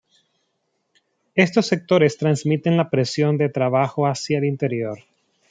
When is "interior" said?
4.45-4.97